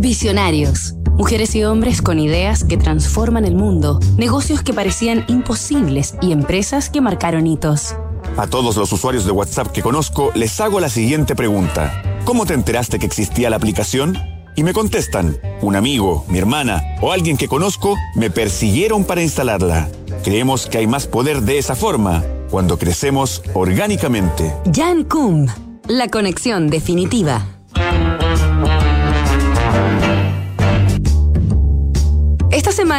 [0.00, 0.94] Visionarios.
[1.18, 6.88] Mujeres y hombres con ideas que transforman el mundo, negocios que parecían imposibles y empresas
[6.88, 7.94] que marcaron hitos.
[8.38, 12.02] A todos los usuarios de WhatsApp que conozco les hago la siguiente pregunta.
[12.24, 14.16] ¿Cómo te enteraste que existía la aplicación?
[14.56, 19.90] Y me contestan, un amigo, mi hermana o alguien que conozco me persiguieron para instalarla.
[20.24, 24.54] Creemos que hay más poder de esa forma, cuando crecemos orgánicamente.
[24.74, 25.46] Jan Kum,
[25.88, 27.59] la conexión definitiva.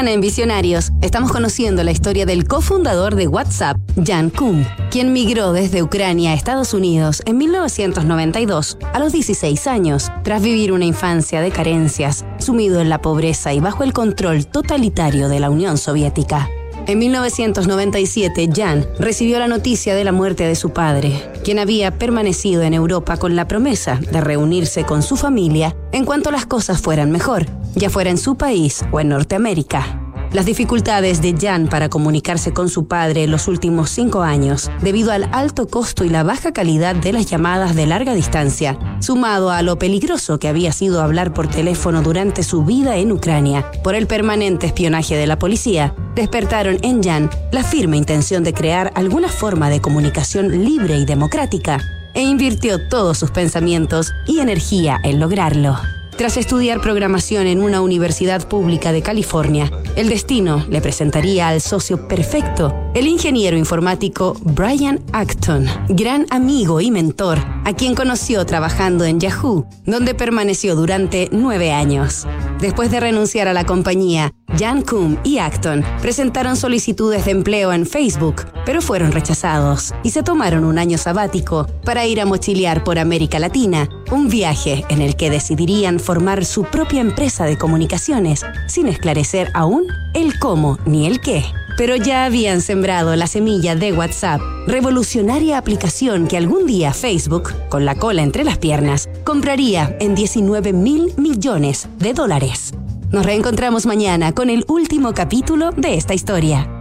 [0.08, 5.84] En Visionarios estamos conociendo la historia del cofundador de WhatsApp, Jan Kuhn, quien migró desde
[5.84, 11.52] Ucrania a Estados Unidos en 1992 a los 16 años, tras vivir una infancia de
[11.52, 16.50] carencias, sumido en la pobreza y bajo el control totalitario de la Unión Soviética.
[16.88, 21.14] En 1997, Jan recibió la noticia de la muerte de su padre,
[21.44, 26.32] quien había permanecido en Europa con la promesa de reunirse con su familia en cuanto
[26.32, 30.01] las cosas fueran mejor, ya fuera en su país o en Norteamérica.
[30.34, 35.12] Las dificultades de Jan para comunicarse con su padre en los últimos cinco años, debido
[35.12, 39.62] al alto costo y la baja calidad de las llamadas de larga distancia, sumado a
[39.62, 44.08] lo peligroso que había sido hablar por teléfono durante su vida en Ucrania por el
[44.08, 49.70] permanente espionaje de la policía, despertaron en Jan la firme intención de crear alguna forma
[49.70, 51.80] de comunicación libre y democrática,
[52.14, 55.78] e invirtió todos sus pensamientos y energía en lograrlo.
[56.18, 62.08] Tras estudiar programación en una universidad pública de California, el destino le presentaría al socio
[62.08, 69.20] perfecto, el ingeniero informático Brian Acton, gran amigo y mentor, a quien conoció trabajando en
[69.20, 72.28] Yahoo, donde permaneció durante nueve años.
[72.60, 77.88] Después de renunciar a la compañía, Jan Kuhn y Acton presentaron solicitudes de empleo en
[77.88, 83.00] Facebook, pero fueron rechazados y se tomaron un año sabático para ir a mochilear por
[83.00, 88.88] América Latina, un viaje en el que decidirían formar su propia empresa de comunicaciones, sin
[88.88, 91.44] esclarecer aún el cómo ni el qué.
[91.78, 97.86] Pero ya habían sembrado la semilla de WhatsApp, revolucionaria aplicación que algún día Facebook, con
[97.86, 102.74] la cola entre las piernas, compraría en 19 mil millones de dólares.
[103.10, 106.81] Nos reencontramos mañana con el último capítulo de esta historia.